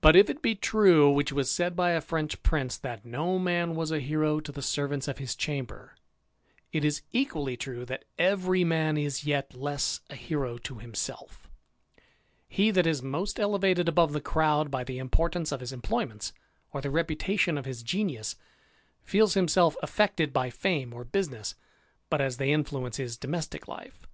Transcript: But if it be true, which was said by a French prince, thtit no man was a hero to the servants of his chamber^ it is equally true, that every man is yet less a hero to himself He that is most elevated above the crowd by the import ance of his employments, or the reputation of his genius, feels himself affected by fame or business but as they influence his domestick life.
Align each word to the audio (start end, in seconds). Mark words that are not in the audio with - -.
But 0.00 0.16
if 0.16 0.28
it 0.28 0.42
be 0.42 0.56
true, 0.56 1.08
which 1.08 1.30
was 1.32 1.48
said 1.48 1.76
by 1.76 1.90
a 1.92 2.00
French 2.00 2.42
prince, 2.42 2.76
thtit 2.76 3.04
no 3.04 3.38
man 3.38 3.76
was 3.76 3.92
a 3.92 4.00
hero 4.00 4.40
to 4.40 4.50
the 4.50 4.60
servants 4.60 5.06
of 5.06 5.18
his 5.18 5.36
chamber^ 5.36 5.90
it 6.72 6.84
is 6.84 7.02
equally 7.12 7.56
true, 7.56 7.84
that 7.84 8.06
every 8.18 8.64
man 8.64 8.96
is 8.98 9.24
yet 9.24 9.54
less 9.54 10.00
a 10.10 10.16
hero 10.16 10.58
to 10.58 10.80
himself 10.80 11.48
He 12.48 12.72
that 12.72 12.88
is 12.88 13.04
most 13.04 13.38
elevated 13.38 13.88
above 13.88 14.12
the 14.14 14.20
crowd 14.20 14.68
by 14.68 14.82
the 14.82 14.98
import 14.98 15.36
ance 15.36 15.52
of 15.52 15.60
his 15.60 15.72
employments, 15.72 16.32
or 16.72 16.80
the 16.80 16.90
reputation 16.90 17.56
of 17.56 17.66
his 17.66 17.84
genius, 17.84 18.34
feels 19.04 19.34
himself 19.34 19.76
affected 19.80 20.32
by 20.32 20.50
fame 20.50 20.92
or 20.92 21.04
business 21.04 21.54
but 22.08 22.20
as 22.20 22.38
they 22.38 22.50
influence 22.50 22.96
his 22.96 23.16
domestick 23.16 23.68
life. 23.68 24.08